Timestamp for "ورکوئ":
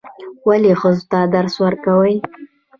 1.65-2.15